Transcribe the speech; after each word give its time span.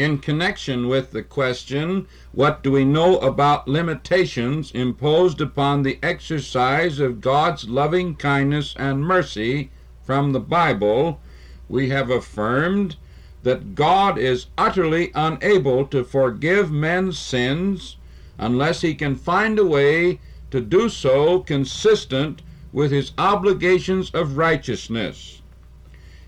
in 0.00 0.16
connection 0.16 0.88
with 0.88 1.10
the 1.10 1.22
question, 1.22 2.06
What 2.32 2.62
do 2.62 2.72
we 2.72 2.86
know 2.86 3.18
about 3.18 3.68
limitations 3.68 4.70
imposed 4.70 5.42
upon 5.42 5.82
the 5.82 5.98
exercise 6.02 6.98
of 6.98 7.20
God's 7.20 7.68
loving 7.68 8.14
kindness 8.16 8.74
and 8.78 9.04
mercy 9.04 9.70
from 10.02 10.32
the 10.32 10.40
Bible? 10.40 11.20
we 11.68 11.90
have 11.90 12.08
affirmed 12.10 12.96
that 13.42 13.74
God 13.74 14.18
is 14.18 14.46
utterly 14.56 15.12
unable 15.14 15.84
to 15.86 16.02
forgive 16.02 16.72
men's 16.72 17.18
sins 17.18 17.96
unless 18.38 18.80
he 18.80 18.94
can 18.94 19.14
find 19.14 19.58
a 19.58 19.66
way 19.66 20.18
to 20.50 20.60
do 20.60 20.88
so 20.88 21.40
consistent 21.40 22.40
with 22.72 22.90
his 22.90 23.12
obligations 23.18 24.10
of 24.10 24.36
righteousness. 24.36 25.42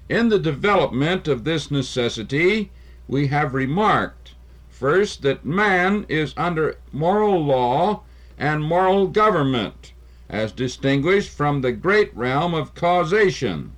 In 0.09 0.29
the 0.29 0.39
development 0.39 1.27
of 1.27 1.45
this 1.45 1.71
necessity, 1.71 2.71
we 3.09 3.27
have 3.27 3.55
remarked 3.55 4.35
first 4.69 5.23
that 5.23 5.45
man 5.45 6.05
is 6.09 6.35
under 6.37 6.77
moral 6.93 7.45
law 7.45 8.03
and 8.39 8.65
moral 8.65 9.07
government, 9.07 9.93
as 10.29 10.51
distinguished 10.51 11.31
from 11.31 11.61
the 11.61 11.73
great 11.73 12.15
realm 12.17 12.55
of 12.55 12.75
causation, 12.75 13.73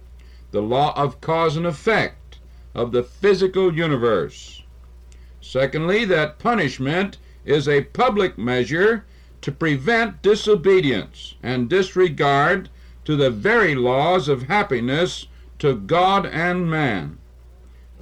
the 0.50 0.62
law 0.62 0.94
of 0.96 1.20
cause 1.20 1.56
and 1.56 1.66
effect 1.66 2.38
of 2.74 2.92
the 2.92 3.02
physical 3.02 3.74
universe. 3.74 4.62
Secondly, 5.40 6.04
that 6.06 6.38
punishment 6.38 7.18
is 7.44 7.68
a 7.68 7.82
public 7.82 8.38
measure 8.38 9.04
to 9.42 9.52
prevent 9.52 10.22
disobedience 10.22 11.34
and 11.42 11.68
disregard 11.68 12.70
to 13.04 13.14
the 13.14 13.30
very 13.30 13.74
laws 13.74 14.28
of 14.28 14.44
happiness 14.44 15.26
to 15.58 15.74
God 15.74 16.24
and 16.24 16.70
man. 16.70 17.18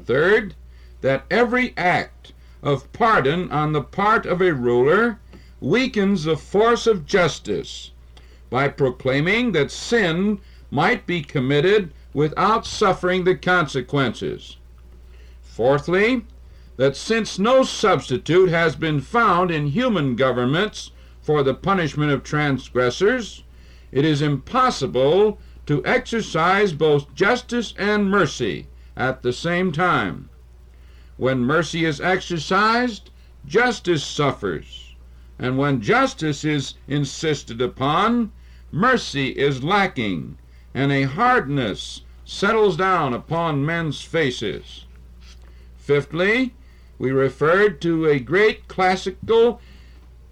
Third, 0.05 0.55
that 1.03 1.25
every 1.31 1.75
act 1.77 2.33
of 2.62 2.91
pardon 2.92 3.50
on 3.50 3.72
the 3.72 3.83
part 3.83 4.25
of 4.25 4.41
a 4.41 4.55
ruler 4.55 5.19
weakens 5.61 6.25
the 6.25 6.36
force 6.36 6.86
of 6.86 7.06
justice 7.06 7.91
by 8.50 8.69
proclaiming 8.69 9.53
that 9.53 9.70
sin 9.70 10.41
might 10.70 11.06
be 11.06 11.23
committed 11.23 11.92
without 12.14 12.67
suffering 12.67 13.25
the 13.25 13.34
consequences. 13.34 14.56
Fourthly, 15.42 16.25
that 16.77 16.97
since 16.97 17.39
no 17.39 17.62
substitute 17.62 18.48
has 18.48 18.77
been 18.77 19.00
found 19.00 19.50
in 19.50 19.69
human 19.69 20.17
governments 20.17 20.91
for 21.20 21.42
the 21.42 21.55
punishment 21.55 22.11
of 22.11 22.23
transgressors, 22.23 23.45
it 23.91 24.05
is 24.05 24.23
impossible 24.23 25.39
to 25.67 25.84
exercise 25.84 26.73
both 26.73 27.14
justice 27.14 27.75
and 27.78 28.11
mercy 28.11 28.67
at 28.97 29.23
the 29.23 29.33
same 29.33 29.70
time. 29.70 30.28
When 31.23 31.45
mercy 31.45 31.84
is 31.84 32.01
exercised, 32.01 33.11
justice 33.47 34.03
suffers, 34.03 34.97
and 35.39 35.56
when 35.56 35.81
justice 35.81 36.45
is 36.45 36.75
insisted 36.89 37.62
upon, 37.62 38.33
mercy 38.73 39.29
is 39.29 39.62
lacking, 39.62 40.39
and 40.75 40.91
a 40.91 41.05
hardness 41.05 42.01
settles 42.25 42.77
down 42.77 43.14
upon 43.14 43.64
men's 43.64 44.01
faces. 44.01 44.87
Fifthly, 45.77 46.55
we 46.98 47.12
referred 47.12 47.81
to 47.83 48.07
a 48.07 48.19
great 48.19 48.67
classical 48.67 49.61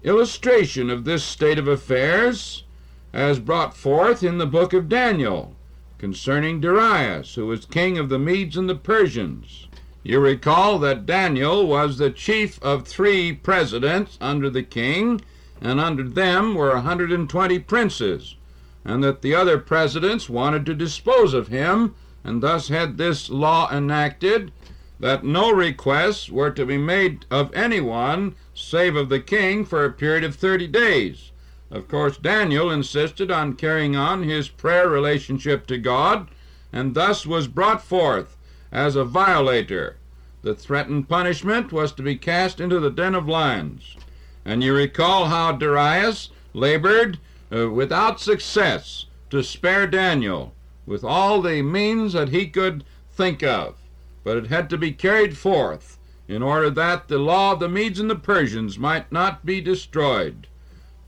illustration 0.03 0.89
of 0.89 1.05
this 1.05 1.23
state 1.23 1.57
of 1.57 1.69
affairs 1.69 2.65
as 3.13 3.39
brought 3.39 3.77
forth 3.77 4.23
in 4.23 4.39
the 4.39 4.45
book 4.45 4.73
of 4.73 4.89
Daniel 4.89 5.55
concerning 5.97 6.59
Darius, 6.59 7.35
who 7.35 7.47
was 7.47 7.63
king 7.63 7.97
of 7.97 8.09
the 8.09 8.19
Medes 8.19 8.57
and 8.57 8.67
the 8.67 8.75
Persians. 8.75 9.69
You 10.03 10.19
recall 10.19 10.79
that 10.79 11.05
Daniel 11.05 11.67
was 11.67 11.99
the 11.99 12.09
chief 12.09 12.61
of 12.63 12.87
three 12.87 13.33
presidents 13.33 14.17
under 14.19 14.49
the 14.49 14.63
king, 14.63 15.21
and 15.61 15.79
under 15.79 16.01
them 16.01 16.55
were 16.55 16.71
a 16.71 16.75
120 16.77 17.59
princes, 17.59 18.35
and 18.83 19.03
that 19.03 19.21
the 19.21 19.35
other 19.35 19.59
presidents 19.59 20.27
wanted 20.27 20.65
to 20.65 20.73
dispose 20.73 21.35
of 21.35 21.49
him, 21.49 21.93
and 22.23 22.41
thus 22.41 22.69
had 22.69 22.97
this 22.97 23.29
law 23.29 23.69
enacted 23.71 24.51
that 24.99 25.23
no 25.23 25.51
requests 25.51 26.31
were 26.31 26.49
to 26.49 26.65
be 26.65 26.77
made 26.77 27.27
of 27.29 27.53
anyone 27.53 28.33
save 28.55 28.95
of 28.95 29.09
the 29.09 29.19
king 29.19 29.63
for 29.63 29.85
a 29.85 29.91
period 29.91 30.23
of 30.23 30.33
30 30.33 30.65
days. 30.67 31.31
Of 31.69 31.87
course, 31.87 32.17
Daniel 32.17 32.71
insisted 32.71 33.29
on 33.29 33.53
carrying 33.53 33.95
on 33.95 34.23
his 34.23 34.49
prayer 34.49 34.89
relationship 34.89 35.67
to 35.67 35.77
God, 35.77 36.27
and 36.73 36.95
thus 36.95 37.27
was 37.27 37.47
brought 37.47 37.83
forth 37.83 38.35
as 38.71 38.95
a 38.95 39.03
violator. 39.03 39.97
The 40.43 40.55
threatened 40.55 41.07
punishment 41.07 41.71
was 41.71 41.91
to 41.93 42.01
be 42.01 42.15
cast 42.15 42.59
into 42.59 42.79
the 42.79 42.89
den 42.89 43.13
of 43.13 43.27
lions. 43.27 43.95
And 44.43 44.63
you 44.63 44.73
recall 44.73 45.25
how 45.25 45.51
Darius 45.51 46.29
labored 46.53 47.19
uh, 47.53 47.69
without 47.69 48.19
success 48.19 49.05
to 49.29 49.43
spare 49.43 49.87
Daniel 49.87 50.53
with 50.85 51.03
all 51.03 51.41
the 51.41 51.61
means 51.61 52.13
that 52.13 52.29
he 52.29 52.47
could 52.47 52.83
think 53.13 53.43
of. 53.43 53.75
But 54.23 54.37
it 54.37 54.47
had 54.47 54.69
to 54.71 54.77
be 54.77 54.91
carried 54.91 55.37
forth 55.37 55.97
in 56.27 56.41
order 56.41 56.69
that 56.69 57.07
the 57.07 57.17
law 57.17 57.53
of 57.53 57.59
the 57.59 57.69
Medes 57.69 57.99
and 57.99 58.09
the 58.09 58.15
Persians 58.15 58.79
might 58.79 59.11
not 59.11 59.45
be 59.45 59.61
destroyed. 59.61 60.47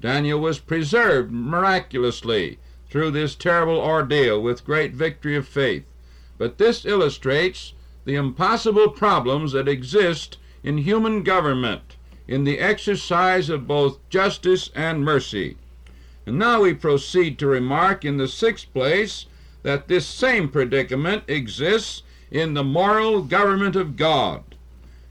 Daniel 0.01 0.39
was 0.39 0.59
preserved 0.59 1.31
miraculously 1.31 2.59
through 2.89 3.11
this 3.11 3.35
terrible 3.35 3.77
ordeal 3.77 4.41
with 4.41 4.65
great 4.65 4.93
victory 4.93 5.35
of 5.35 5.47
faith. 5.47 5.85
But 6.43 6.57
this 6.57 6.85
illustrates 6.85 7.71
the 8.03 8.15
impossible 8.15 8.89
problems 8.89 9.53
that 9.53 9.69
exist 9.69 10.37
in 10.61 10.79
human 10.79 11.23
government 11.23 11.95
in 12.27 12.43
the 12.43 12.59
exercise 12.59 13.47
of 13.47 13.65
both 13.65 13.97
justice 14.09 14.69
and 14.75 15.05
mercy. 15.05 15.55
And 16.25 16.37
now 16.37 16.63
we 16.63 16.73
proceed 16.73 17.39
to 17.39 17.47
remark 17.47 18.03
in 18.03 18.17
the 18.17 18.27
sixth 18.27 18.73
place 18.73 19.25
that 19.61 19.87
this 19.87 20.05
same 20.05 20.49
predicament 20.49 21.23
exists 21.29 22.03
in 22.29 22.55
the 22.55 22.63
moral 22.65 23.21
government 23.21 23.77
of 23.77 23.95
God. 23.95 24.43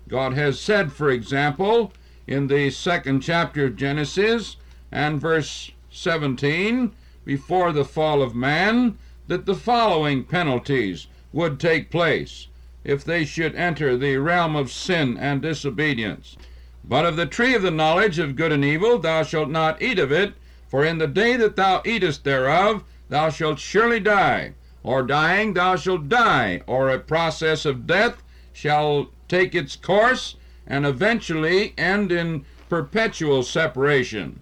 God 0.08 0.34
has 0.34 0.60
said, 0.60 0.92
for 0.92 1.08
example, 1.08 1.94
in 2.26 2.48
the 2.48 2.68
second 2.68 3.22
chapter 3.22 3.64
of 3.64 3.76
Genesis 3.76 4.56
and 4.90 5.18
verse 5.18 5.70
17, 5.90 6.92
before 7.24 7.72
the 7.72 7.86
fall 7.86 8.20
of 8.20 8.34
man, 8.34 8.98
that 9.28 9.46
the 9.46 9.54
following 9.54 10.24
penalties 10.24 11.06
would 11.32 11.58
take 11.58 11.90
place 11.90 12.48
if 12.84 13.04
they 13.04 13.24
should 13.24 13.54
enter 13.54 13.96
the 13.96 14.16
realm 14.16 14.56
of 14.56 14.70
sin 14.70 15.16
and 15.16 15.40
disobedience. 15.42 16.36
But 16.84 17.06
of 17.06 17.16
the 17.16 17.26
tree 17.26 17.54
of 17.54 17.62
the 17.62 17.70
knowledge 17.70 18.18
of 18.18 18.36
good 18.36 18.52
and 18.52 18.64
evil 18.64 18.98
thou 18.98 19.22
shalt 19.22 19.50
not 19.50 19.80
eat 19.80 19.98
of 19.98 20.10
it, 20.10 20.34
for 20.68 20.84
in 20.84 20.98
the 20.98 21.06
day 21.06 21.36
that 21.36 21.56
thou 21.56 21.82
eatest 21.84 22.24
thereof 22.24 22.84
thou 23.08 23.30
shalt 23.30 23.58
surely 23.58 24.00
die 24.00 24.54
or 24.84 25.02
dying 25.04 25.54
thou 25.54 25.76
shalt 25.76 26.08
die, 26.08 26.60
or 26.66 26.90
a 26.90 26.98
process 26.98 27.64
of 27.64 27.86
death 27.86 28.22
shall 28.52 29.10
take 29.28 29.54
its 29.54 29.76
course 29.76 30.34
and 30.66 30.84
eventually 30.84 31.72
end 31.78 32.10
in 32.10 32.44
perpetual 32.68 33.42
separation. 33.42 34.40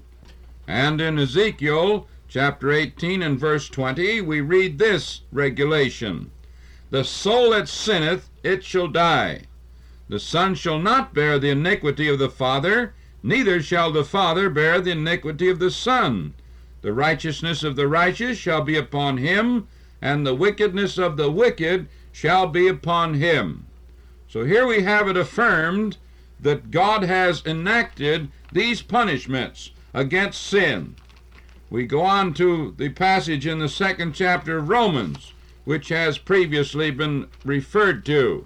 And 0.66 1.00
in 1.00 1.18
Ezekiel 1.18 2.06
chapter 2.28 2.72
18 2.72 3.22
and 3.22 3.38
verse 3.38 3.68
20, 3.68 4.22
we 4.22 4.40
read 4.40 4.78
this 4.78 5.22
regulation 5.30 6.30
The 6.90 7.04
soul 7.04 7.50
that 7.50 7.68
sinneth, 7.68 8.28
it 8.42 8.64
shall 8.64 8.88
die. 8.88 9.42
The 10.08 10.18
son 10.18 10.56
shall 10.56 10.80
not 10.80 11.14
bear 11.14 11.38
the 11.38 11.50
iniquity 11.50 12.08
of 12.08 12.18
the 12.18 12.28
father, 12.28 12.94
neither 13.22 13.62
shall 13.62 13.92
the 13.92 14.04
father 14.04 14.50
bear 14.50 14.80
the 14.80 14.90
iniquity 14.90 15.48
of 15.48 15.60
the 15.60 15.70
son. 15.70 16.34
The 16.82 16.92
righteousness 16.92 17.62
of 17.62 17.76
the 17.76 17.86
righteous 17.86 18.38
shall 18.38 18.62
be 18.62 18.76
upon 18.76 19.18
him, 19.18 19.68
and 20.02 20.26
the 20.26 20.34
wickedness 20.34 20.98
of 20.98 21.16
the 21.16 21.30
wicked 21.30 21.86
shall 22.10 22.48
be 22.48 22.66
upon 22.66 23.14
him. 23.14 23.66
So 24.28 24.44
here 24.44 24.66
we 24.66 24.82
have 24.82 25.08
it 25.08 25.16
affirmed 25.16 25.96
that 26.40 26.70
God 26.70 27.04
has 27.04 27.42
enacted 27.46 28.30
these 28.50 28.82
punishments 28.82 29.70
against 29.94 30.42
sin. 30.42 30.96
We 31.68 31.84
go 31.86 32.02
on 32.02 32.34
to 32.34 32.74
the 32.76 32.88
passage 32.88 33.46
in 33.46 33.60
the 33.60 33.68
second 33.68 34.14
chapter 34.14 34.58
of 34.58 34.68
Romans, 34.68 35.34
which 35.70 35.88
has 35.88 36.18
previously 36.18 36.90
been 36.90 37.28
referred 37.44 38.04
to. 38.04 38.44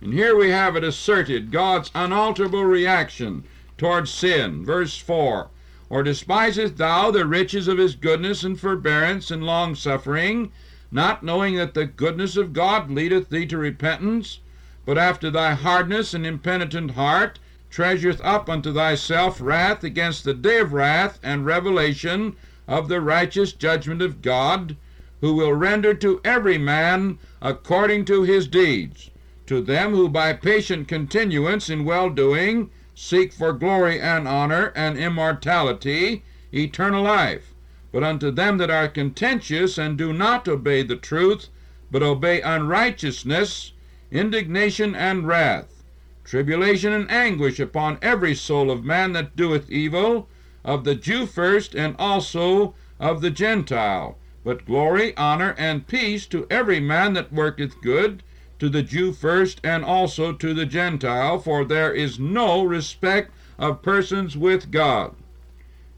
And 0.00 0.12
here 0.12 0.34
we 0.34 0.50
have 0.50 0.74
it 0.74 0.82
asserted 0.82 1.52
God's 1.52 1.92
unalterable 1.94 2.64
reaction 2.64 3.44
towards 3.78 4.10
sin. 4.10 4.64
Verse 4.64 4.98
4 4.98 5.48
Or 5.88 6.02
despisest 6.02 6.76
thou 6.76 7.12
the 7.12 7.24
riches 7.24 7.68
of 7.68 7.78
his 7.78 7.94
goodness 7.94 8.42
and 8.42 8.58
forbearance 8.58 9.30
and 9.30 9.44
long 9.46 9.76
suffering? 9.76 10.50
not 10.90 11.22
knowing 11.22 11.54
that 11.54 11.74
the 11.74 11.86
goodness 11.86 12.36
of 12.36 12.52
God 12.52 12.90
leadeth 12.90 13.28
thee 13.28 13.46
to 13.46 13.56
repentance, 13.56 14.40
but 14.84 14.98
after 14.98 15.30
thy 15.30 15.54
hardness 15.54 16.14
and 16.14 16.26
impenitent 16.26 16.90
heart 16.90 17.38
treasureth 17.70 18.20
up 18.24 18.50
unto 18.50 18.74
thyself 18.74 19.40
wrath 19.40 19.84
against 19.84 20.24
the 20.24 20.34
day 20.34 20.58
of 20.58 20.72
wrath 20.72 21.20
and 21.22 21.46
revelation 21.46 22.34
of 22.66 22.88
the 22.88 23.00
righteous 23.00 23.52
judgment 23.52 24.02
of 24.02 24.20
God, 24.20 24.76
who 25.20 25.34
will 25.34 25.52
render 25.52 25.94
to 25.94 26.20
every 26.24 26.58
man 26.58 27.18
according 27.40 28.04
to 28.04 28.22
his 28.22 28.46
deeds. 28.46 29.10
to 29.46 29.60
them 29.62 29.94
who 29.94 30.08
by 30.08 30.32
patient 30.32 30.88
continuance 30.88 31.70
in 31.70 31.84
well 31.84 32.10
doing 32.10 32.68
seek 32.94 33.32
for 33.32 33.52
glory 33.52 34.00
and 34.00 34.26
honor 34.26 34.72
and 34.74 34.98
immortality, 34.98 36.24
eternal 36.52 37.04
life. 37.04 37.54
But 37.92 38.02
unto 38.02 38.30
them 38.30 38.58
that 38.58 38.70
are 38.70 38.88
contentious 38.88 39.78
and 39.78 39.96
do 39.96 40.12
not 40.12 40.48
obey 40.48 40.82
the 40.82 40.96
truth, 40.96 41.48
but 41.90 42.02
obey 42.02 42.40
unrighteousness, 42.40 43.72
indignation 44.10 44.94
and 44.94 45.26
wrath, 45.26 45.84
tribulation 46.24 46.92
and 46.92 47.10
anguish 47.10 47.60
upon 47.60 47.98
every 48.02 48.34
soul 48.34 48.70
of 48.70 48.84
man 48.84 49.12
that 49.12 49.36
doeth 49.36 49.70
evil, 49.70 50.28
of 50.64 50.84
the 50.84 50.94
Jew 50.94 51.26
first, 51.26 51.74
and 51.74 51.94
also 51.98 52.74
of 52.98 53.20
the 53.20 53.30
Gentile. 53.30 54.18
But 54.46 54.64
glory, 54.64 55.12
honor, 55.16 55.56
and 55.58 55.88
peace 55.88 56.24
to 56.26 56.46
every 56.48 56.78
man 56.78 57.14
that 57.14 57.32
worketh 57.32 57.82
good, 57.82 58.22
to 58.60 58.68
the 58.68 58.84
Jew 58.84 59.12
first, 59.12 59.60
and 59.64 59.84
also 59.84 60.32
to 60.32 60.54
the 60.54 60.64
Gentile, 60.64 61.40
for 61.40 61.64
there 61.64 61.92
is 61.92 62.20
no 62.20 62.62
respect 62.62 63.32
of 63.58 63.82
persons 63.82 64.36
with 64.36 64.70
God. 64.70 65.16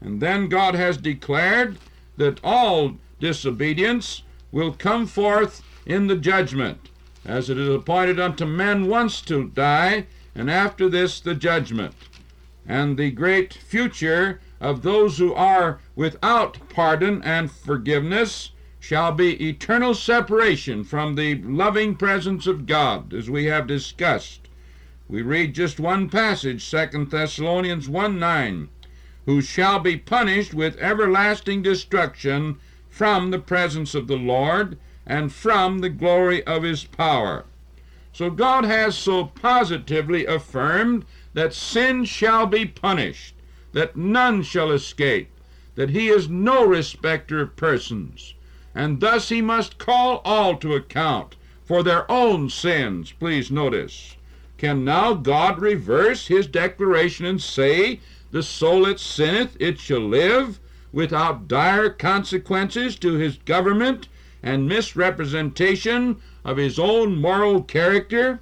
And 0.01 0.19
then 0.19 0.49
God 0.49 0.73
has 0.73 0.97
declared 0.97 1.77
that 2.17 2.39
all 2.43 2.95
disobedience 3.19 4.23
will 4.51 4.73
come 4.73 5.05
forth 5.05 5.61
in 5.85 6.07
the 6.07 6.17
judgment, 6.17 6.89
as 7.23 7.51
it 7.51 7.59
is 7.59 7.69
appointed 7.69 8.19
unto 8.19 8.47
men 8.47 8.87
once 8.87 9.21
to 9.21 9.49
die, 9.49 10.07
and 10.33 10.49
after 10.49 10.89
this 10.89 11.19
the 11.19 11.35
judgment. 11.35 11.93
And 12.67 12.97
the 12.97 13.11
great 13.11 13.53
future 13.53 14.41
of 14.59 14.81
those 14.81 15.17
who 15.17 15.33
are 15.33 15.79
without 15.95 16.57
pardon 16.69 17.21
and 17.23 17.51
forgiveness 17.51 18.51
shall 18.79 19.11
be 19.11 19.47
eternal 19.47 19.93
separation 19.93 20.83
from 20.83 21.15
the 21.15 21.35
loving 21.43 21.95
presence 21.95 22.47
of 22.47 22.65
God, 22.65 23.13
as 23.13 23.29
we 23.29 23.45
have 23.45 23.67
discussed. 23.67 24.47
We 25.07 25.21
read 25.21 25.53
just 25.55 25.79
one 25.79 26.09
passage, 26.09 26.69
2 26.69 27.05
Thessalonians 27.05 27.89
1 27.89 28.19
9, 28.19 28.69
who 29.25 29.41
shall 29.41 29.79
be 29.79 29.97
punished 29.97 30.53
with 30.53 30.77
everlasting 30.77 31.61
destruction 31.61 32.57
from 32.89 33.31
the 33.31 33.39
presence 33.39 33.95
of 33.95 34.07
the 34.07 34.17
Lord 34.17 34.77
and 35.05 35.31
from 35.31 35.79
the 35.79 35.89
glory 35.89 36.45
of 36.45 36.63
his 36.63 36.83
power. 36.83 37.45
So 38.11 38.29
God 38.29 38.65
has 38.65 38.97
so 38.97 39.25
positively 39.25 40.25
affirmed 40.25 41.05
that 41.33 41.53
sin 41.53 42.05
shall 42.05 42.45
be 42.45 42.65
punished, 42.65 43.35
that 43.73 43.95
none 43.95 44.43
shall 44.43 44.71
escape, 44.71 45.29
that 45.75 45.89
he 45.89 46.09
is 46.09 46.29
no 46.29 46.65
respecter 46.65 47.41
of 47.41 47.55
persons 47.55 48.33
and 48.75 48.99
thus 48.99 49.29
he 49.29 49.41
must 49.41 49.77
call 49.77 50.21
all 50.23 50.55
to 50.55 50.75
account 50.75 51.35
for 51.65 51.83
their 51.83 52.09
own 52.09 52.49
sins. 52.49 53.11
Please 53.11 53.51
notice. 53.51 54.15
Can 54.57 54.85
now 54.85 55.13
God 55.13 55.59
reverse 55.59 56.27
his 56.27 56.47
declaration 56.47 57.25
and 57.25 57.41
say, 57.41 57.99
The 58.31 58.43
soul 58.43 58.85
that 58.85 58.99
sinneth, 58.99 59.57
it 59.59 59.79
shall 59.79 59.99
live, 59.99 60.59
without 60.91 61.47
dire 61.47 61.89
consequences 61.89 62.95
to 62.97 63.13
his 63.13 63.37
government 63.37 64.07
and 64.41 64.67
misrepresentation 64.67 66.21
of 66.45 66.57
his 66.57 66.79
own 66.79 67.15
moral 67.19 67.63
character? 67.63 68.39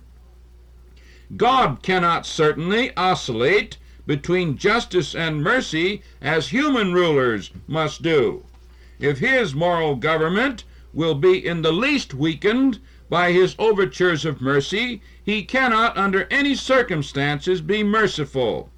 God 1.36 1.82
cannot 1.82 2.26
certainly 2.26 2.96
oscillate 2.96 3.78
between 4.08 4.58
justice 4.58 5.14
and 5.14 5.44
mercy 5.44 6.02
as 6.22 6.48
human 6.48 6.94
rulers 6.94 7.52
must 7.68 8.02
do. 8.02 8.42
If 9.00 9.20
his 9.20 9.54
moral 9.54 9.96
government 9.98 10.64
will 10.94 11.14
be 11.14 11.46
in 11.46 11.62
the 11.62 11.74
least 11.74 12.14
weakened 12.14 12.80
by 13.10 13.34
his 13.34 13.54
overtures 13.60 14.24
of 14.24 14.42
mercy, 14.42 15.02
he 15.22 15.44
cannot 15.44 15.98
under 15.98 16.26
any 16.32 16.56
circumstances 16.56 17.60
be 17.60 17.84
merciful. 17.84 18.72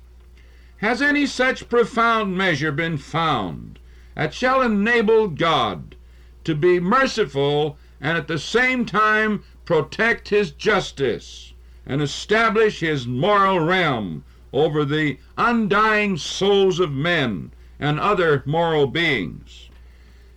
Has 0.78 1.02
any 1.02 1.28
such 1.28 1.70
profound 1.70 2.36
measure 2.36 2.72
been 2.72 2.98
found? 2.98 3.78
That 4.16 4.34
shall 4.34 4.62
enable 4.64 5.28
God 5.28 5.96
to 6.44 6.56
be 6.56 6.80
merciful 6.80 7.78
and 8.02 8.18
at 8.18 8.28
the 8.28 8.40
same 8.40 8.86
time 8.86 9.44
protect 9.64 10.30
his 10.30 10.52
justice 10.52 11.54
and 11.86 12.02
establish 12.02 12.80
his 12.80 13.06
moral 13.06 13.60
realm 13.60 14.24
over 14.52 14.84
the 14.84 15.18
undying 15.38 16.18
souls 16.18 16.80
of 16.80 16.92
men 16.92 17.52
and 17.80 18.00
other 18.00 18.44
moral 18.46 18.88
beings? 18.88 19.70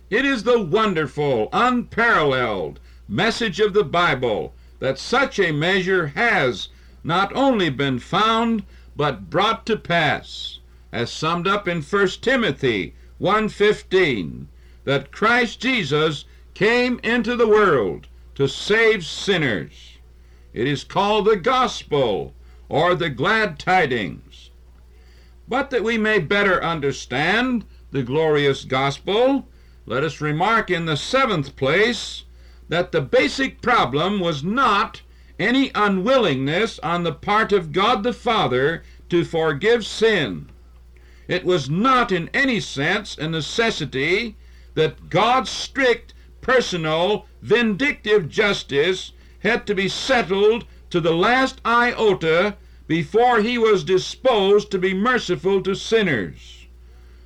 It 0.09 0.25
is 0.25 0.43
the 0.43 0.61
wonderful, 0.61 1.49
unparalleled 1.51 2.79
message 3.07 3.59
of 3.59 3.73
the 3.73 3.83
Bible 3.83 4.53
that 4.79 4.99
such 4.99 5.39
a 5.39 5.51
measure 5.51 6.07
has 6.07 6.69
not 7.03 7.35
only 7.35 7.69
been 7.69 7.99
found, 7.99 8.63
but 8.95 9.29
brought 9.29 9.65
to 9.65 9.75
pass, 9.75 10.59
as 10.91 11.11
summed 11.11 11.47
up 11.47 11.67
in 11.67 11.81
1 11.81 12.21
Timothy 12.21 12.93
1:15, 13.19 14.47
that 14.83 15.11
Christ 15.11 15.59
Jesus 15.59 16.25
came 16.53 16.99
into 17.03 17.35
the 17.35 17.47
world 17.47 18.07
to 18.35 18.47
save 18.47 19.05
sinners. 19.05 19.97
It 20.53 20.67
is 20.67 20.83
called 20.83 21.25
the 21.25 21.37
gospel 21.37 22.33
or 22.69 22.95
the 22.95 23.09
glad 23.09 23.59
tidings. 23.59 24.51
But 25.47 25.69
that 25.69 25.83
we 25.83 25.97
may 25.97 26.19
better 26.19 26.63
understand 26.63 27.65
the 27.91 28.03
glorious 28.03 28.63
gospel, 28.63 29.47
let 29.85 30.03
us 30.03 30.21
remark 30.21 30.71
in 30.71 30.85
the 30.85 30.97
seventh 30.97 31.55
place 31.55 32.23
that 32.69 32.91
the 32.91 33.01
basic 33.01 33.61
problem 33.61 34.19
was 34.19 34.43
not 34.43 35.01
any 35.37 35.71
unwillingness 35.75 36.79
on 36.79 37.03
the 37.03 37.11
part 37.11 37.51
of 37.51 37.71
God 37.71 38.03
the 38.03 38.13
Father 38.13 38.83
to 39.09 39.23
forgive 39.23 39.85
sin. 39.85 40.49
It 41.27 41.43
was 41.45 41.69
not 41.69 42.11
in 42.11 42.29
any 42.33 42.59
sense 42.59 43.17
a 43.17 43.27
necessity 43.27 44.35
that 44.73 45.09
God's 45.09 45.49
strict, 45.49 46.13
personal, 46.41 47.25
vindictive 47.41 48.29
justice 48.29 49.11
had 49.39 49.67
to 49.67 49.75
be 49.75 49.87
settled 49.87 50.65
to 50.93 51.01
the 51.01 51.15
last 51.15 51.59
iota 51.65 52.55
before 52.85 53.39
he 53.39 53.57
was 53.57 53.83
disposed 53.83 54.69
to 54.69 54.77
be 54.77 54.93
merciful 54.93 55.59
to 55.59 55.73
sinners. 55.73 56.67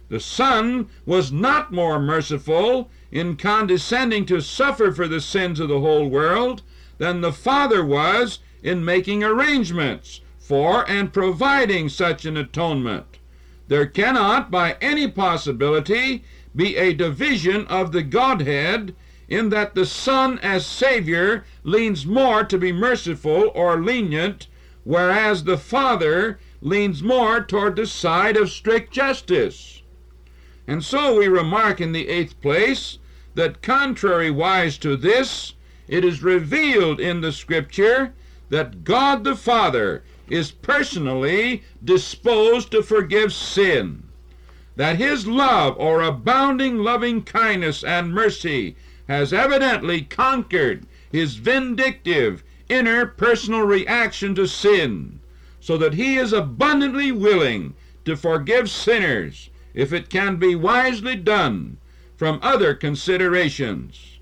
The 0.08 0.22
Son 0.22 0.88
was 1.06 1.34
not 1.34 1.74
more 1.74 2.00
merciful 2.00 2.90
in 3.12 3.36
condescending 3.36 4.26
to 4.28 4.40
suffer 4.40 4.94
for 4.94 5.06
the 5.06 5.20
sins 5.20 5.60
of 5.60 5.68
the 5.68 5.82
whole 5.82 6.08
world 6.08 6.62
than 6.98 7.20
the 7.20 7.34
Father 7.34 7.84
was 7.84 8.40
in 8.64 8.86
making 8.86 9.22
arrangements 9.22 10.22
for 10.40 10.90
and 10.90 11.12
providing 11.12 11.90
such 11.90 12.24
an 12.24 12.38
atonement. 12.38 13.20
There 13.68 13.86
cannot, 13.86 14.50
by 14.50 14.78
any 14.80 15.10
possibility, 15.10 16.24
be 16.56 16.78
a 16.78 16.94
division 16.94 17.68
of 17.68 17.92
the 17.92 18.04
Godhead 18.04 18.96
in 19.30 19.50
that 19.50 19.76
the 19.76 19.86
Son 19.86 20.40
as 20.40 20.66
Savior 20.66 21.44
leans 21.64 22.06
more 22.06 22.44
to 22.44 22.58
be 22.58 22.72
merciful 22.72 23.52
or 23.54 23.82
lenient, 23.82 24.48
whereas 24.84 25.44
the 25.44 25.58
Father 25.58 26.40
leans 26.62 27.04
more 27.04 27.42
toward 27.42 27.76
the 27.76 27.86
side 27.86 28.38
of 28.38 28.50
strict 28.50 28.92
justice. 28.92 29.82
And 30.66 30.84
so 30.84 31.18
we 31.18 31.28
remark 31.28 31.80
in 31.82 31.92
the 31.92 32.08
eighth 32.08 32.40
place 32.42 33.00
that 33.36 33.62
contrariwise 33.62 34.80
to 34.80 34.96
this, 34.96 35.54
it 35.88 36.04
is 36.04 36.24
revealed 36.24 37.00
in 37.00 37.22
the 37.22 37.32
Scripture 37.32 38.14
that 38.50 38.84
God 38.84 39.24
the 39.24 39.36
Father 39.36 40.04
is 40.30 40.52
personally 40.52 41.64
disposed 41.84 42.72
to 42.72 42.82
forgive 42.82 43.32
sin, 43.32 44.04
that 44.76 44.98
his 44.98 45.28
love 45.28 45.76
or 45.78 46.02
abounding 46.02 46.78
loving 46.78 47.24
kindness 47.24 47.84
and 47.84 48.14
mercy 48.14 48.76
has 49.08 49.32
evidently 49.32 50.02
conquered 50.02 50.86
his 51.12 51.36
vindictive 51.36 52.44
inner 52.70 53.06
personal 53.06 53.62
reaction 53.62 54.36
to 54.36 54.48
sin, 54.48 55.20
so 55.60 55.78
that 55.78 55.94
he 55.94 56.18
is 56.18 56.34
abundantly 56.34 57.12
willing 57.12 57.74
to 58.06 58.16
forgive 58.16 58.70
sinners 58.70 59.50
if 59.74 59.94
it 59.94 60.10
can 60.10 60.38
be 60.38 60.56
wisely 60.56 61.16
done 61.16 61.78
from 62.16 62.40
other 62.42 62.74
considerations. 62.74 64.20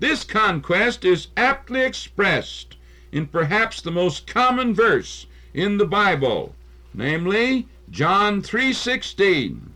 This 0.00 0.24
conquest 0.24 1.04
is 1.04 1.28
aptly 1.36 1.82
expressed 1.82 2.76
in 3.12 3.26
perhaps 3.26 3.80
the 3.80 3.92
most 3.92 4.26
common 4.26 4.74
verse 4.74 5.26
in 5.52 5.78
the 5.78 5.86
Bible, 5.86 6.56
namely 6.92 7.68
John 7.90 8.42
3:16. 8.42 9.72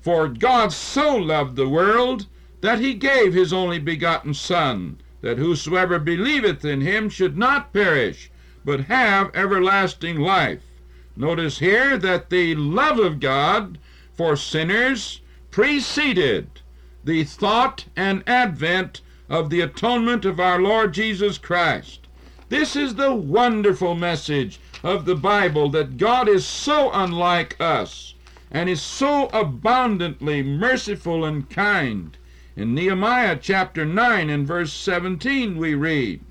For 0.00 0.28
God 0.28 0.72
so 0.72 1.16
loved 1.16 1.54
the 1.54 1.68
world 1.68 2.26
that 2.66 2.80
he 2.80 2.94
gave 2.94 3.32
his 3.32 3.52
only 3.52 3.78
begotten 3.78 4.34
son, 4.34 5.00
that 5.20 5.38
whosoever 5.38 6.00
believeth 6.00 6.64
in 6.64 6.80
him 6.80 7.08
should 7.08 7.38
not 7.38 7.72
perish, 7.72 8.28
but 8.64 8.86
have 8.86 9.30
everlasting 9.36 10.18
life. 10.18 10.64
Notice 11.14 11.60
here 11.60 11.96
that 11.96 12.28
the 12.28 12.56
love 12.56 12.98
of 12.98 13.20
God 13.20 13.78
for 14.12 14.34
sinners 14.34 15.20
preceded 15.52 16.60
the 17.04 17.22
thought 17.22 17.84
and 17.94 18.24
advent 18.26 19.00
of 19.28 19.48
the 19.48 19.60
atonement 19.60 20.24
of 20.24 20.40
our 20.40 20.60
Lord 20.60 20.92
Jesus 20.92 21.38
Christ. 21.38 22.08
This 22.48 22.74
is 22.74 22.96
the 22.96 23.14
wonderful 23.14 23.94
message 23.94 24.58
of 24.82 25.04
the 25.04 25.14
Bible 25.14 25.68
that 25.68 25.98
God 25.98 26.28
is 26.28 26.44
so 26.44 26.90
unlike 26.92 27.54
us 27.60 28.14
and 28.50 28.68
is 28.68 28.82
so 28.82 29.28
abundantly 29.32 30.42
merciful 30.42 31.24
and 31.24 31.48
kind. 31.48 32.18
In 32.58 32.74
Nehemiah 32.74 33.38
chapter 33.38 33.84
9 33.84 34.30
and 34.30 34.46
verse 34.46 34.72
17 34.72 35.58
we 35.58 35.74
read, 35.74 36.22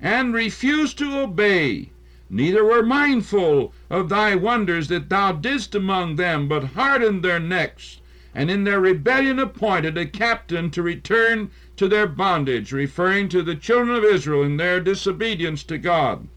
And 0.00 0.32
refused 0.32 0.98
to 0.98 1.18
obey, 1.18 1.90
neither 2.30 2.64
were 2.64 2.84
mindful 2.84 3.74
of 3.90 4.08
thy 4.08 4.36
wonders 4.36 4.86
that 4.86 5.08
thou 5.08 5.32
didst 5.32 5.74
among 5.74 6.14
them, 6.14 6.46
but 6.46 6.74
hardened 6.78 7.24
their 7.24 7.40
necks, 7.40 8.00
and 8.32 8.52
in 8.52 8.62
their 8.62 8.78
rebellion 8.78 9.40
appointed 9.40 9.98
a 9.98 10.06
captain 10.06 10.70
to 10.70 10.80
return 10.80 11.50
to 11.74 11.88
their 11.88 12.06
bondage, 12.06 12.70
referring 12.70 13.28
to 13.30 13.42
the 13.42 13.56
children 13.56 13.96
of 13.96 14.04
Israel 14.04 14.44
in 14.44 14.58
their 14.58 14.78
disobedience 14.78 15.64
to 15.64 15.76
God. 15.76 16.28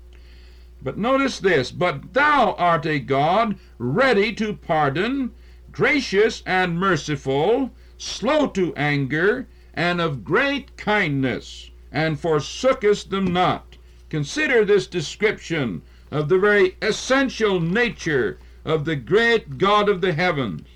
But 0.81 0.97
notice 0.97 1.39
this, 1.39 1.69
but 1.69 2.15
thou 2.15 2.53
art 2.57 2.87
a 2.87 2.97
God 2.97 3.59
ready 3.77 4.33
to 4.33 4.55
pardon, 4.55 5.29
gracious 5.71 6.41
and 6.47 6.79
merciful, 6.79 7.71
slow 7.97 8.47
to 8.47 8.73
anger, 8.75 9.47
and 9.73 10.01
of 10.01 10.23
great 10.23 10.75
kindness, 10.77 11.71
and 11.91 12.19
forsookest 12.19 13.09
them 13.09 13.25
not. 13.25 13.77
Consider 14.09 14.63
this 14.65 14.87
description 14.87 15.81
of 16.11 16.29
the 16.29 16.39
very 16.39 16.77
essential 16.81 17.59
nature 17.59 18.37
of 18.63 18.85
the 18.85 18.95
great 18.95 19.57
God 19.57 19.89
of 19.89 20.01
the 20.01 20.13
heavens. 20.13 20.67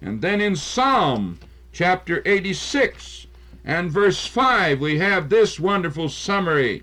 And 0.00 0.20
then 0.20 0.40
in 0.40 0.56
Psalm 0.56 1.38
chapter 1.72 2.22
86 2.24 3.26
and 3.64 3.90
verse 3.90 4.26
5, 4.26 4.80
we 4.80 4.98
have 4.98 5.28
this 5.28 5.60
wonderful 5.60 6.08
summary 6.08 6.82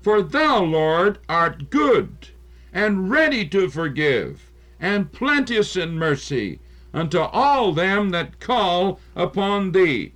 for 0.00 0.22
thou, 0.22 0.62
Lord, 0.62 1.18
art 1.28 1.70
good, 1.70 2.28
and 2.72 3.10
ready 3.10 3.46
to 3.48 3.68
forgive, 3.68 4.50
and 4.80 5.12
plenteous 5.12 5.76
in 5.76 5.98
mercy 5.98 6.60
unto 6.94 7.18
all 7.18 7.72
them 7.72 8.10
that 8.10 8.40
call 8.40 9.00
upon 9.14 9.72
thee. 9.72 10.12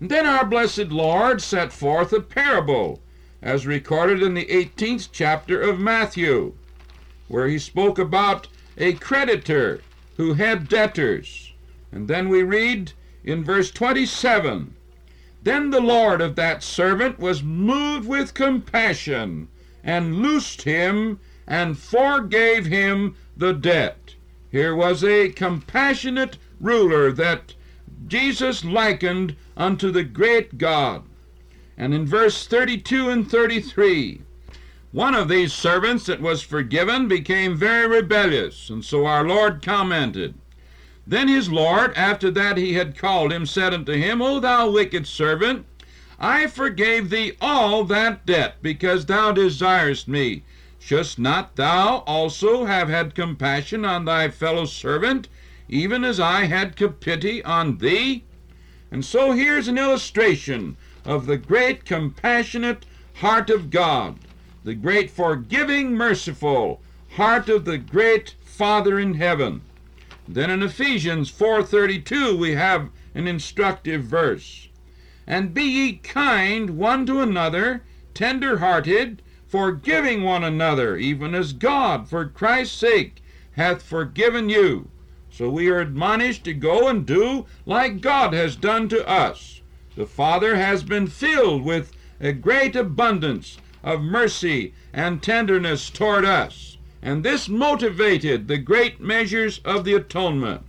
Then 0.00 0.26
our 0.26 0.44
blessed 0.44 0.88
Lord 0.88 1.42
set 1.42 1.72
forth 1.72 2.12
a 2.12 2.20
parable, 2.20 3.00
as 3.42 3.66
recorded 3.66 4.22
in 4.22 4.34
the 4.34 4.46
18th 4.46 5.08
chapter 5.12 5.60
of 5.60 5.80
Matthew, 5.80 6.54
where 7.28 7.48
he 7.48 7.58
spoke 7.58 7.98
about 7.98 8.48
a 8.76 8.94
creditor 8.94 9.80
who 10.16 10.34
had 10.34 10.68
debtors. 10.68 11.52
And 11.92 12.08
then 12.08 12.28
we 12.28 12.42
read 12.42 12.92
in 13.24 13.44
verse 13.44 13.70
27 13.70 14.74
then 15.48 15.70
the 15.70 15.80
Lord 15.80 16.20
of 16.20 16.34
that 16.34 16.64
servant 16.64 17.18
was 17.18 17.44
moved 17.44 18.08
with 18.08 18.34
compassion, 18.34 19.48
and 19.84 20.16
loosed 20.16 20.62
him, 20.62 21.20
and 21.46 21.78
forgave 21.78 22.66
him 22.66 23.14
the 23.36 23.54
debt. 23.54 24.07
Here 24.50 24.74
was 24.74 25.04
a 25.04 25.28
compassionate 25.28 26.38
ruler 26.60 27.12
that 27.12 27.54
Jesus 28.06 28.64
likened 28.64 29.36
unto 29.56 29.90
the 29.90 30.04
great 30.04 30.58
God. 30.58 31.02
And 31.76 31.92
in 31.94 32.06
verse 32.06 32.46
32 32.46 33.08
and 33.10 33.30
33, 33.30 34.22
one 34.90 35.14
of 35.14 35.28
these 35.28 35.52
servants 35.52 36.06
that 36.06 36.20
was 36.20 36.42
forgiven 36.42 37.08
became 37.08 37.56
very 37.56 37.86
rebellious, 37.86 38.70
and 38.70 38.84
so 38.84 39.04
our 39.04 39.22
Lord 39.22 39.62
commented, 39.62 40.34
then 41.06 41.28
his 41.28 41.50
Lord, 41.50 41.94
after 41.94 42.30
that 42.30 42.56
he 42.56 42.74
had 42.74 42.98
called 42.98 43.32
him, 43.32 43.46
said 43.46 43.72
unto 43.72 43.92
him, 43.92 44.20
O 44.20 44.40
thou 44.40 44.70
wicked 44.70 45.06
servant, 45.06 45.64
I 46.18 46.48
forgave 46.48 47.10
thee 47.10 47.32
all 47.40 47.84
that 47.84 48.26
debt, 48.26 48.56
because 48.60 49.06
thou 49.06 49.32
desirest 49.32 50.08
me. 50.08 50.42
Shouldst 50.80 51.18
not 51.18 51.56
thou 51.56 52.04
also 52.06 52.64
have 52.66 52.88
had 52.88 53.14
compassion 53.14 53.84
on 53.84 54.04
thy 54.04 54.28
fellow 54.28 54.64
servant, 54.64 55.28
even 55.68 56.04
as 56.04 56.18
I 56.20 56.44
had 56.44 56.76
pity 57.00 57.42
on 57.42 57.78
thee? 57.78 58.24
And 58.90 59.04
so 59.04 59.32
here's 59.32 59.68
an 59.68 59.76
illustration 59.76 60.76
of 61.04 61.26
the 61.26 61.36
great 61.36 61.84
compassionate 61.84 62.86
heart 63.14 63.50
of 63.50 63.70
God, 63.70 64.18
the 64.64 64.74
great 64.74 65.10
forgiving, 65.10 65.94
merciful 65.94 66.80
heart 67.12 67.48
of 67.48 67.64
the 67.64 67.78
great 67.78 68.34
Father 68.44 68.98
in 68.98 69.14
heaven. 69.14 69.62
Then 70.26 70.50
in 70.50 70.62
Ephesians 70.62 71.30
4:32 71.30 72.36
we 72.38 72.52
have 72.52 72.90
an 73.14 73.26
instructive 73.26 74.04
verse. 74.04 74.68
And 75.26 75.52
be 75.52 75.64
ye 75.64 75.92
kind 75.96 76.70
one 76.78 77.04
to 77.06 77.20
another, 77.20 77.82
tender-hearted, 78.14 79.22
forgiving 79.48 80.22
one 80.22 80.44
another, 80.44 80.96
even 80.96 81.34
as 81.34 81.52
God 81.52 82.08
for 82.08 82.26
Christ's 82.26 82.76
sake 82.76 83.22
hath 83.52 83.82
forgiven 83.82 84.48
you. 84.48 84.88
So 85.30 85.48
we 85.50 85.68
are 85.68 85.80
admonished 85.80 86.44
to 86.44 86.54
go 86.54 86.88
and 86.88 87.04
do 87.04 87.46
like 87.66 88.00
God 88.00 88.32
has 88.32 88.54
done 88.54 88.88
to 88.90 89.08
us. 89.08 89.60
The 89.96 90.06
Father 90.06 90.56
has 90.56 90.82
been 90.84 91.06
filled 91.06 91.64
with 91.64 91.92
a 92.20 92.32
great 92.32 92.76
abundance 92.76 93.58
of 93.82 94.00
mercy 94.00 94.74
and 94.92 95.22
tenderness 95.22 95.90
toward 95.90 96.24
us 96.24 96.68
and 97.00 97.24
this 97.24 97.48
motivated 97.48 98.48
the 98.48 98.58
great 98.58 99.00
measures 99.00 99.60
of 99.64 99.84
the 99.84 99.94
atonement. 99.94 100.62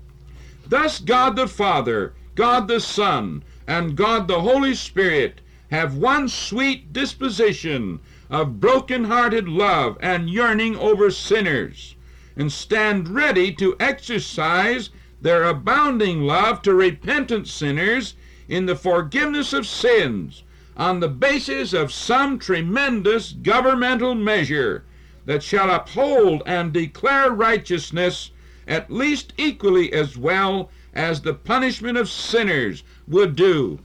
Thus, 0.67 0.99
God 0.99 1.35
the 1.35 1.47
Father, 1.47 2.13
God 2.35 2.67
the 2.67 2.79
Son, 2.79 3.43
and 3.67 3.95
God 3.95 4.27
the 4.27 4.41
Holy 4.41 4.75
Spirit 4.75 5.41
have 5.71 5.97
one 5.97 6.29
sweet 6.29 6.93
disposition 6.93 7.99
of 8.29 8.59
broken 8.59 9.05
hearted 9.05 9.47
love 9.49 9.97
and 10.01 10.29
yearning 10.29 10.75
over 10.77 11.09
sinners, 11.09 11.95
and 12.35 12.51
stand 12.51 13.09
ready 13.09 13.51
to 13.51 13.75
exercise 13.79 14.89
their 15.21 15.43
abounding 15.43 16.21
love 16.21 16.61
to 16.61 16.73
repentant 16.73 17.47
sinners 17.47 18.13
in 18.47 18.65
the 18.65 18.75
forgiveness 18.75 19.51
of 19.53 19.65
sins 19.65 20.43
on 20.77 20.99
the 20.99 21.09
basis 21.09 21.73
of 21.73 21.91
some 21.91 22.39
tremendous 22.39 23.33
governmental 23.33 24.15
measure 24.15 24.85
that 25.25 25.43
shall 25.43 25.69
uphold 25.69 26.41
and 26.45 26.71
declare 26.71 27.31
righteousness 27.31 28.31
at 28.67 28.89
least 28.89 29.33
equally 29.37 29.91
as 29.91 30.15
well 30.15 30.71
as 30.93 31.21
the 31.21 31.33
punishment 31.33 31.97
of 31.97 32.09
sinners 32.09 32.83
would 33.07 33.35
do. 33.35 33.79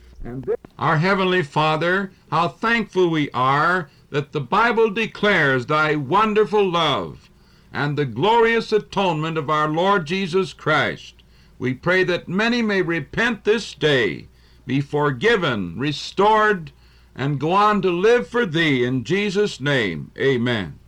Our 0.78 0.96
Heavenly 0.96 1.42
Father, 1.42 2.10
how 2.30 2.48
thankful 2.48 3.10
we 3.10 3.30
are 3.32 3.90
that 4.10 4.32
the 4.32 4.40
Bible 4.40 4.90
declares 4.90 5.66
thy 5.66 5.96
wonderful 5.96 6.68
love 6.68 7.30
and 7.72 7.98
the 7.98 8.06
glorious 8.06 8.72
atonement 8.72 9.36
of 9.36 9.50
our 9.50 9.68
Lord 9.68 10.06
Jesus 10.06 10.52
Christ. 10.52 11.22
We 11.58 11.74
pray 11.74 12.04
that 12.04 12.28
many 12.28 12.62
may 12.62 12.80
repent 12.80 13.44
this 13.44 13.74
day, 13.74 14.28
be 14.66 14.80
forgiven, 14.80 15.78
restored, 15.78 16.72
and 17.14 17.40
go 17.40 17.52
on 17.52 17.82
to 17.82 17.90
live 17.90 18.26
for 18.26 18.46
thee 18.46 18.84
in 18.84 19.04
Jesus' 19.04 19.60
name. 19.60 20.10
Amen. 20.18 20.78